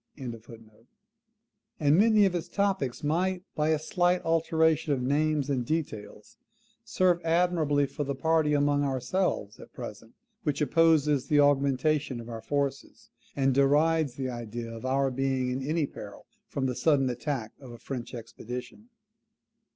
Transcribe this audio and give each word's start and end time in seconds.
]and 1.79 1.95
many 1.95 2.25
of 2.25 2.33
its 2.33 2.47
topics 2.49 3.03
might, 3.03 3.43
by 3.53 3.69
a 3.69 3.77
slight 3.77 4.19
alteration 4.23 4.93
of 4.93 4.99
names 5.03 5.47
and 5.47 5.63
details, 5.63 6.37
serve 6.83 7.23
admirably 7.23 7.85
for 7.85 8.03
the 8.03 8.15
party 8.15 8.55
among 8.55 8.83
ourselves 8.83 9.59
at 9.59 9.71
present 9.73 10.15
which 10.41 10.59
opposes 10.59 11.27
the 11.27 11.39
augmentation 11.39 12.19
of 12.19 12.29
our 12.29 12.41
forces, 12.41 13.11
and 13.35 13.53
derides 13.53 14.15
the 14.15 14.27
idea 14.27 14.71
of 14.75 14.87
our 14.87 15.11
being 15.11 15.51
in 15.51 15.61
any 15.61 15.85
peril 15.85 16.25
from 16.47 16.65
the 16.65 16.73
sudden 16.73 17.07
attack 17.07 17.53
of 17.59 17.69
a 17.71 17.77
French 17.77 18.15
expedition. 18.15 18.89